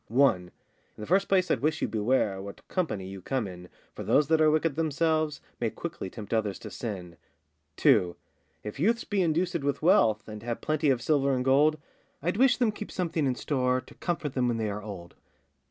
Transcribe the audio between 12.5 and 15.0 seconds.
them keep something in store, To comfort them when they are